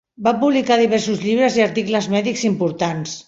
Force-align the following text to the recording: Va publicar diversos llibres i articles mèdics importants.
Va 0.27 0.31
publicar 0.43 0.77
diversos 0.79 1.19
llibres 1.27 1.59
i 1.61 1.65
articles 1.67 2.09
mèdics 2.17 2.47
importants. 2.53 3.15